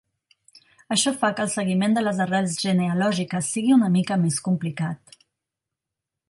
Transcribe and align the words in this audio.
Això 0.95 1.11
fa 1.23 1.29
que 1.39 1.43
el 1.47 1.51
seguiment 1.55 1.93
de 1.97 2.03
les 2.05 2.21
arrels 2.25 2.55
genealògiques 2.63 3.51
sigui 3.59 3.77
una 3.77 3.91
mica 3.99 4.19
més 4.25 4.41
complicat. 4.49 5.21